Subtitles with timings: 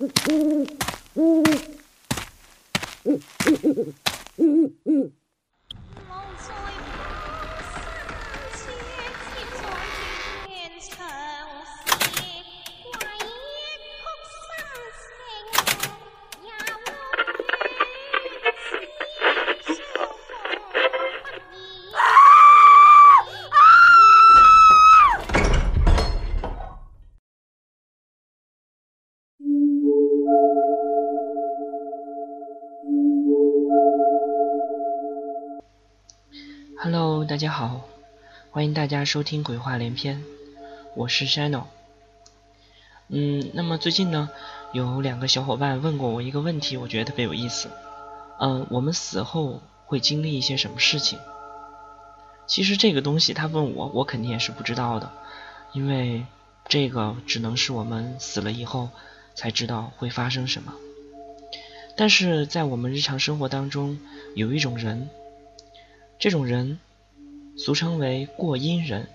[0.00, 0.80] Mm-hmm.
[38.60, 40.18] 欢迎大家收听《鬼话连篇》，
[40.94, 41.62] 我是 Shino。
[43.08, 44.28] 嗯，那么最近呢，
[44.74, 47.70] 有两个小伙伴问过我一个问题，我觉得特别有意思。
[48.38, 51.18] 嗯，我们死后会经历一些什么事情？
[52.46, 55.10] 其实这个东西他问我，我肯定也是不知道的，
[55.72, 56.26] 因为
[56.68, 58.90] 这个只能是我们死了以后
[59.34, 60.74] 才知道会发生什么。
[61.96, 63.98] 但是在我们日常生活当中，
[64.34, 65.08] 有一种人。
[66.18, 66.78] 这种人
[67.62, 69.06] 俗称为过阴人。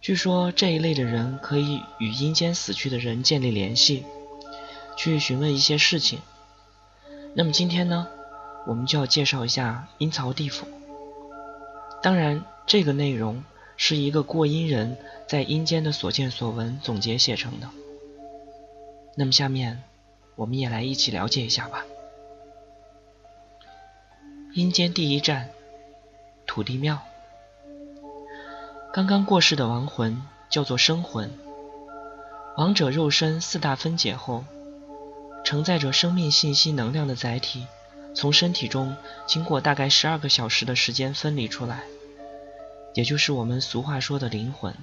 [0.00, 4.04] 据说这一类的人可以与阴间死去的人建立联系，
[4.96, 6.18] 去询问一些事情。
[7.34, 8.08] 那么今天呢，
[8.66, 10.66] 我们就要介绍一下阴曹地府。
[12.02, 13.44] 当然，这个内容
[13.76, 14.96] 是一个过阴人
[15.28, 17.70] 在阴间的所见所闻总结写成的。
[19.14, 19.84] 那么下面，
[20.34, 21.84] 我们也来一起了解一下吧。
[24.54, 25.50] 阴间第一站。
[26.44, 27.00] 土地庙，
[28.92, 31.30] 刚刚过世的亡魂叫做生魂。
[32.58, 34.44] 亡者肉身四大分解后，
[35.42, 37.66] 承载着生命信息能量的载体，
[38.14, 38.94] 从身体中
[39.26, 41.84] 经过大概十二个小时的时间分离出来，
[42.92, 44.74] 也就是我们俗话说的灵魂。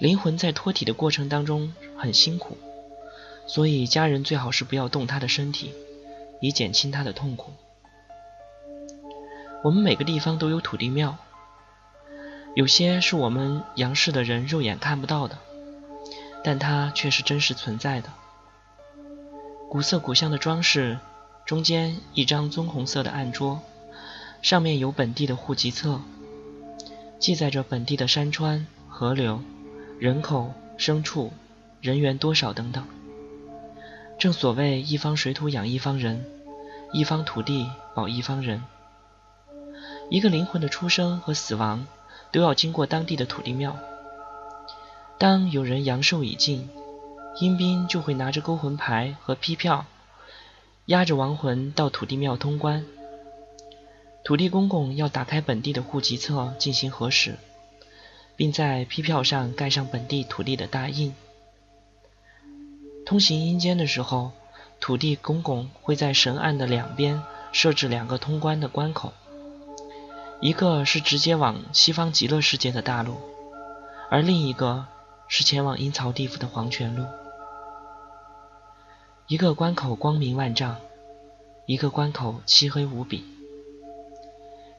[0.00, 2.58] 灵魂在脱体的过程当中很辛苦，
[3.46, 5.72] 所以家人最好是不要动他的身体，
[6.40, 7.52] 以减轻他的痛苦。
[9.62, 11.16] 我们每个地方都有土地庙，
[12.54, 15.38] 有些是我们阳世的人肉眼看不到的，
[16.42, 18.08] 但它却是真实存在的。
[19.68, 20.98] 古色古香的装饰，
[21.46, 23.60] 中间一张棕红色的案桌，
[24.42, 26.00] 上面有本地的户籍册，
[27.20, 29.40] 记载着本地的山川、河流、
[30.00, 31.32] 人口、牲畜、
[31.80, 32.84] 人员多少等等。
[34.18, 36.26] 正所谓一方水土养一方人，
[36.92, 38.60] 一方土地保一方人。
[40.10, 41.86] 一个灵魂的出生和死亡，
[42.32, 43.76] 都要经过当地的土地庙。
[45.18, 46.68] 当有人阳寿已尽，
[47.40, 49.84] 阴兵就会拿着勾魂牌和批票，
[50.86, 52.84] 押着亡魂到土地庙通关。
[54.24, 57.36] 土地公公要打开本地的户籍册进行核实，
[58.36, 61.14] 并在批票上盖上本地土地的大印。
[63.06, 64.32] 通行阴间的时候，
[64.78, 69.12] 土地公公会在神案的两边设置两个通关的关口。
[70.40, 73.16] 一个是直接往西方极乐世界的大路，
[74.08, 74.86] 而另一个
[75.28, 77.04] 是前往阴曹地府的黄泉路。
[79.26, 80.76] 一个关口光明万丈，
[81.66, 83.22] 一个关口漆黑无比。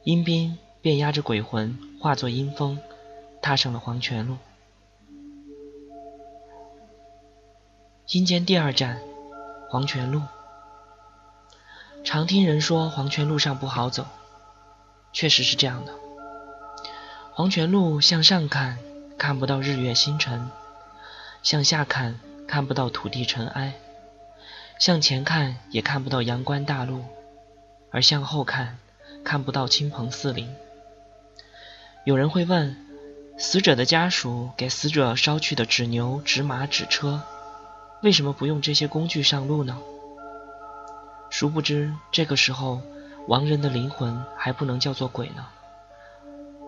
[0.02, 2.80] 阴兵便压着鬼魂，化作阴风，
[3.40, 4.36] 踏上了黄泉路。
[8.08, 9.00] 阴间第二站，
[9.70, 10.22] 黄泉路。
[12.02, 14.04] 常听人说黄泉路上不好走。
[15.12, 15.92] 确实是这样的。
[17.34, 18.78] 黄泉路向上看，
[19.18, 20.50] 看不到日月星辰；
[21.42, 23.72] 向下看，看不到土地尘埃；
[24.78, 27.00] 向前看，也看不到阳关大路；
[27.90, 28.78] 而向后看，
[29.24, 30.54] 看不到亲朋四邻。
[32.04, 32.76] 有人会问：
[33.38, 37.22] 死者的家属给死者烧去的纸牛、纸马、纸车，
[38.02, 39.78] 为什么不用这些工具上路呢？
[41.30, 42.82] 殊不知，这个时候。
[43.28, 45.46] 亡人的灵魂还不能叫做鬼呢，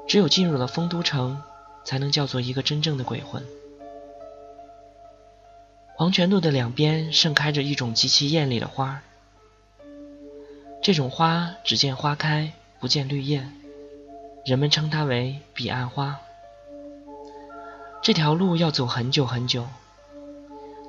[0.06, 1.42] 只有进入了丰都城，
[1.84, 3.44] 才能叫做一个真正的鬼魂。
[5.96, 9.02] 黄泉路的两边盛开着一种极其艳丽的花，
[10.82, 13.48] 这种花只见花开不见绿叶，
[14.44, 16.18] 人们称它为彼岸花。
[18.02, 19.66] 这条路要走很久很久，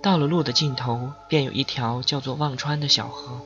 [0.04, 3.42] 到了路的尽头，便有一条叫做忘川的小河。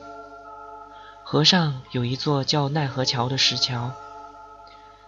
[1.30, 3.92] 河上有一座叫奈何桥的石桥，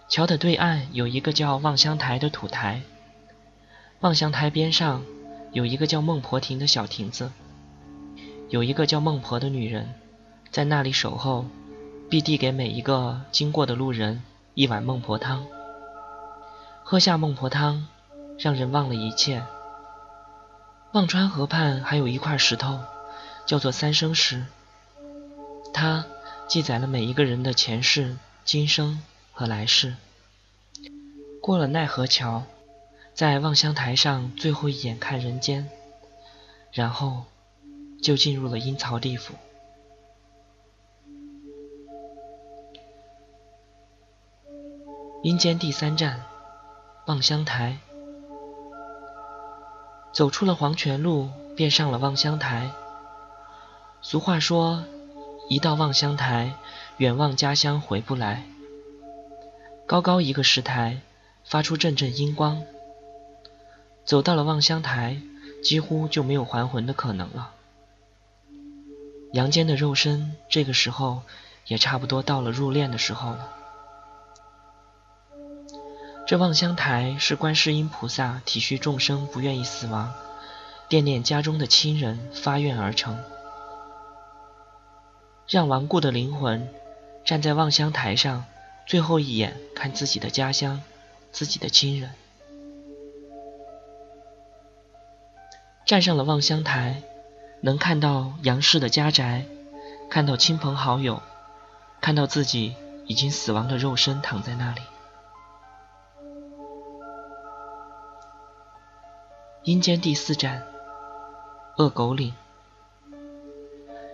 [0.07, 2.81] 桥的对岸有一个叫望乡台的土台，
[3.99, 5.03] 望乡台边上
[5.51, 7.29] 有一个叫孟婆亭的小亭子，
[8.47, 9.95] 有一个叫孟婆的女人，
[10.49, 11.45] 在那里守候，
[12.09, 14.23] 必递给每一个经过的路人
[14.53, 15.45] 一碗孟婆汤。
[16.85, 17.85] 喝下孟婆汤，
[18.39, 19.43] 让人忘了一切。
[20.93, 22.79] 忘川河畔还有一块石头，
[23.45, 24.45] 叫做三生石，
[25.73, 26.05] 它
[26.47, 29.01] 记载了每一个人的前世、今生
[29.31, 29.95] 和来世。
[31.41, 32.43] 过了奈何桥，
[33.13, 35.69] 在望乡台上最后一眼看人间，
[36.71, 37.23] 然后
[38.01, 39.33] 就进入了阴曹地府。
[45.23, 46.23] 阴间第三站，
[47.07, 47.77] 望乡台。
[50.11, 52.69] 走出了黄泉路，便上了望乡台。
[54.01, 54.83] 俗话说
[55.53, 56.55] ：“一到望乡台，
[56.97, 58.41] 远望家乡回不来。”
[59.85, 61.01] 高高一个石台，
[61.43, 62.63] 发出阵阵阴光。
[64.03, 65.21] 走到了望乡台，
[65.63, 67.51] 几乎就没有还魂的可能了。
[69.33, 71.21] 阳间的肉身，这个时候
[71.67, 73.49] 也差不多到了入殓的时候了。
[76.25, 80.11] 这望乡台是观世音菩萨体恤众生不愿意死亡，
[80.89, 83.23] 惦念家中的亲人发愿而成，
[85.47, 86.67] 让顽固的灵魂
[87.25, 88.45] 站在望乡台上，
[88.85, 90.81] 最后一眼看自己的家乡、
[91.31, 92.11] 自己的亲人。
[95.85, 97.03] 站上了望乡台，
[97.61, 99.45] 能看到杨氏的家宅，
[100.09, 101.21] 看到亲朋好友，
[101.99, 102.75] 看到自己
[103.05, 104.81] 已经死亡的肉身躺在那里。
[109.63, 110.63] 阴间第四站，
[111.77, 112.33] 恶狗岭。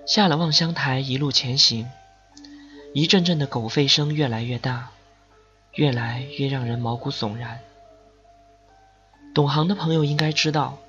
[0.10, 1.88] 下了望乡台，一路前行，
[2.96, 4.90] 一阵阵的狗吠声越来越大，
[5.76, 7.60] 越来越让人毛骨悚然。
[9.36, 10.80] 懂行的朋友应该知道，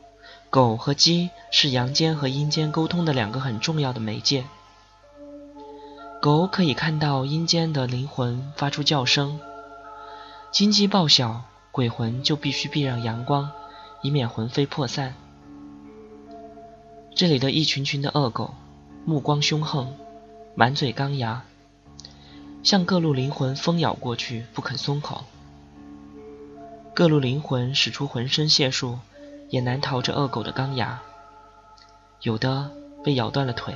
[0.49, 4.47] 狗和鸡是阳间和阴间沟通的两个很重要的媒介。
[6.23, 9.39] 狗可以看到阴间的灵魂发出叫声，
[10.51, 13.53] 金鸡报晓，鬼魂就必须避让阳光。
[14.01, 15.15] 以免魂飞魄散。
[17.15, 18.55] 这里的一群群的恶狗，
[19.05, 19.97] 目光凶横，
[20.55, 21.43] 满嘴钢牙，
[22.63, 25.25] 向各路灵魂疯咬过去，不肯松口。
[26.95, 28.99] 各路灵魂使出浑身解数，
[29.49, 31.01] 也难逃这恶狗的钢牙。
[32.21, 32.71] 有的
[33.03, 33.75] 被咬断了腿，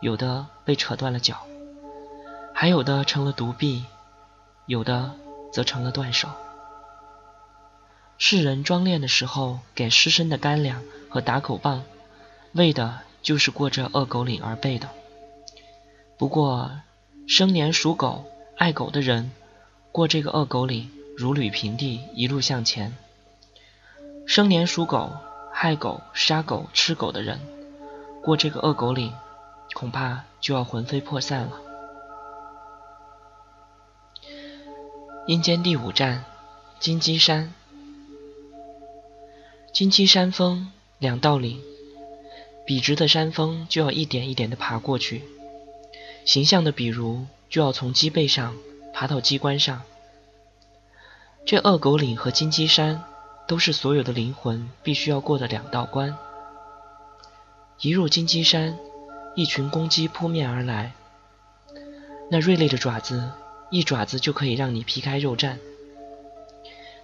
[0.00, 1.46] 有的被扯断了脚，
[2.52, 3.84] 还有的成了独臂，
[4.66, 5.12] 有的
[5.52, 6.28] 则成了断手。
[8.18, 11.84] 世人装殓的时候，给尸身的干粮和打狗棒，
[12.52, 14.88] 为的就是过这恶狗岭而背的。
[16.18, 16.70] 不过，
[17.26, 18.24] 生年属狗、
[18.56, 19.30] 爱狗的人，
[19.90, 22.92] 过这个恶狗岭如履平地，一路向前；
[24.26, 25.10] 生年属狗、
[25.52, 27.40] 害狗、杀狗、吃狗的人，
[28.22, 29.12] 过这个恶狗岭，
[29.74, 31.60] 恐怕就要魂飞魄散了。
[35.26, 36.24] 阴间第五站，
[36.80, 37.54] 金鸡山。
[39.72, 41.62] 金鸡山峰两道岭，
[42.64, 45.22] 笔直的山峰就要一点一点的爬过去，
[46.24, 48.56] 形象的比如就要从鸡背上
[48.92, 49.82] 爬到鸡冠上。
[51.44, 53.02] 这恶狗岭和金鸡山
[53.48, 56.16] 都是所有的灵魂必须要过的两道关。
[57.80, 58.78] 一入金鸡山，
[59.34, 60.92] 一群公鸡扑面而来，
[62.30, 63.32] 那锐利的爪子，
[63.70, 65.56] 一爪子就可以让你皮开肉绽。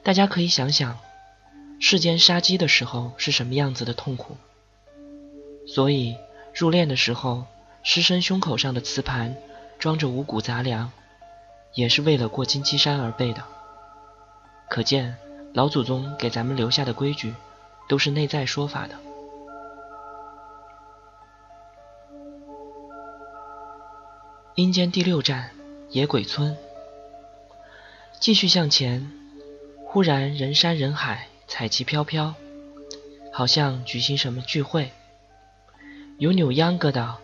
[0.05, 0.99] 大家可以想想。
[1.81, 4.37] 世间杀鸡的时候是什么样子的痛苦？
[5.69, 6.17] 所以
[6.55, 7.45] 入殓的时候，
[7.83, 9.37] 尸身胸口上的瓷盘
[9.79, 10.91] 装着五谷杂粮，
[11.75, 13.45] 也是为了过金鸡山而备的。
[14.71, 15.17] 可见
[15.53, 17.35] 老祖宗给咱们留下的规矩，
[17.87, 18.95] 都是内在说法的。
[24.55, 25.51] 阴间第六站，
[25.91, 26.57] 野鬼村。
[28.19, 29.13] 继续向前，
[29.85, 31.29] 忽然人山人海。
[31.47, 32.35] 彩旗飘飘，
[33.33, 34.93] 好像举行什么聚会。
[36.19, 37.15] 有扭秧歌的，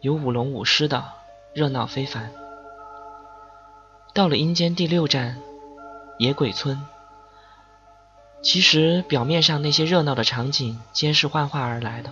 [0.00, 1.04] 有舞龙舞狮的，
[1.52, 2.32] 热闹非凡。
[4.14, 5.38] 到了阴间第六站，
[6.18, 6.80] 野鬼村。
[8.40, 12.10] 其实表面上那些热闹的场景，皆是幻化而来的，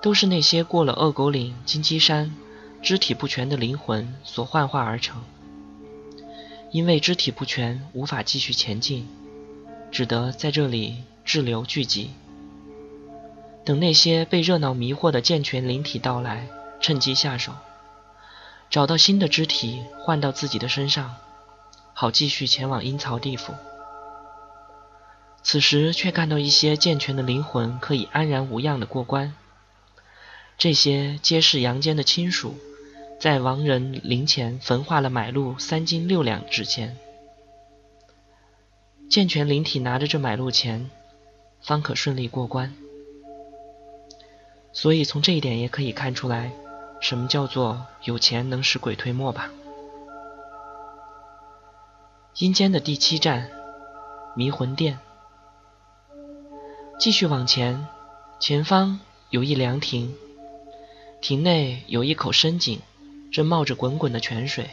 [0.00, 2.34] 都是那些过了恶狗岭、金鸡山、
[2.80, 5.22] 肢体不全的灵魂所幻化而成。
[6.70, 9.06] 因为肢体不全，无法继续前进。
[9.90, 12.12] 只得在这里滞留聚集，
[13.64, 16.48] 等那些被热闹迷惑的健全灵体到来，
[16.80, 17.52] 趁机下手，
[18.70, 21.16] 找到新的肢体换到自己的身上，
[21.92, 23.54] 好继续前往阴曹地府。
[25.42, 29.34] 此时却看到一些健全的灵魂可以安然无恙的过关，
[30.58, 32.56] 这些皆是阳间的亲属，
[33.18, 36.96] 在亡人灵前焚化了买路三斤六两纸钱。
[39.08, 40.90] 健全灵体拿着这买路钱，
[41.62, 42.74] 方可顺利过关。
[44.72, 46.52] 所以从这一点也可以看出来，
[47.00, 49.50] 什么叫做有钱能使鬼推磨吧。
[52.38, 53.50] 阴间的第七站，
[54.36, 54.98] 迷魂殿。
[56.98, 57.86] 继续往前，
[58.38, 59.00] 前方
[59.30, 60.14] 有一凉亭，
[61.20, 62.80] 亭内有一口深井，
[63.32, 64.70] 正冒着滚滚的泉水。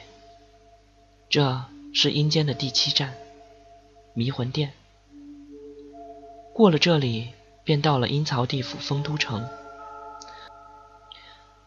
[1.29, 3.13] 这是阴间的第七站，
[4.13, 4.73] 迷魂殿。
[6.53, 7.29] 过了这里，
[7.63, 9.47] 便到了阴曹地府丰都城。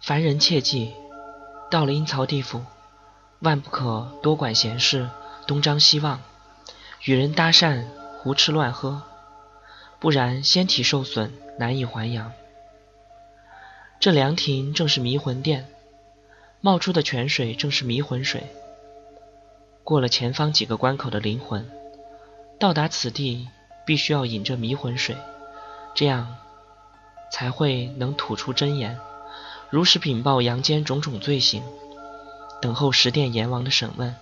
[0.01, 0.95] 凡人切记，
[1.71, 2.63] 到了阴曹地府，
[3.41, 5.09] 万不可多管闲事，
[5.47, 6.21] 东张西望，
[7.05, 7.85] 与人搭讪，
[8.19, 9.03] 胡吃乱喝，
[9.99, 12.33] 不然仙体受损，难以还阳。
[14.01, 15.69] 这凉亭正是迷魂殿，
[16.61, 18.47] 冒出的泉水正是迷魂水。
[19.85, 21.71] 过了前方几个关口的灵魂，
[22.59, 23.49] 到达此地。
[23.87, 25.17] 必须要饮这迷魂水，
[25.97, 26.37] 这样
[27.33, 29.01] 才会能吐出真言，
[29.71, 31.63] 如实禀报阳间种种罪行，
[32.61, 34.17] 等候十殿阎王的审问。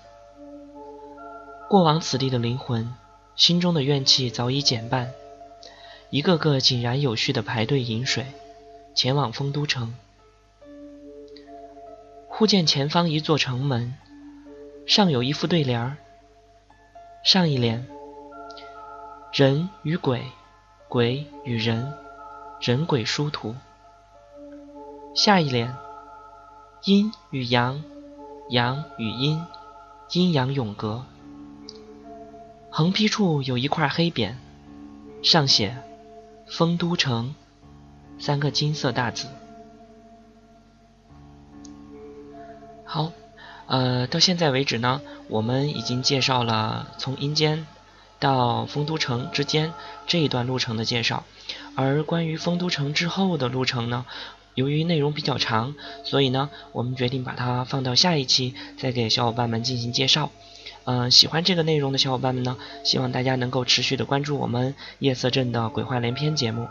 [1.70, 2.94] 过往此地的灵魂，
[3.34, 5.10] 心中的怨气早已减半，
[6.10, 8.26] 一个个井然有序地排队饮水，
[8.94, 9.94] 前往丰都城。
[12.28, 13.94] 忽见前方一座城门，
[14.86, 15.96] 上有一副对联儿，
[17.24, 17.86] 上一联。
[19.32, 20.22] 人与鬼，
[20.88, 21.94] 鬼与人，
[22.60, 23.54] 人鬼殊途。
[25.18, 25.75] 下一联：
[26.84, 27.82] 阴与阳，
[28.50, 29.44] 阳与阴，
[30.12, 31.04] 阴阳永隔。
[32.70, 34.34] 横批处有一块黑匾，
[35.20, 35.76] 上写
[36.46, 37.34] “丰都城”
[38.20, 39.26] 三个金色大字。
[42.84, 43.10] 好，
[43.66, 47.66] 呃，到现在为止呢，我们已经介绍了从阴间。
[48.20, 49.72] 到丰都城之间
[50.08, 51.22] 这一段路程的介绍，
[51.76, 54.06] 而关于丰都城之后的路程呢，
[54.58, 60.30] 由于内容比较长，所以呢，我们决定把它放到下一期再给小伙伴们进行介绍。
[60.84, 66.66] 嗯，喜欢这个内容的小伙伴们呢，希望大家能够持续的关注我们夜色镇的鬼话连篇节目。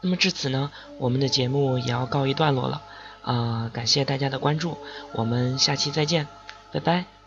[0.00, 2.80] 那么至此呢，我们的节目也要告一段落了。
[3.22, 4.78] 啊，感谢大家的关注，
[5.12, 6.26] 我们下期再见，
[6.72, 7.21] 拜拜。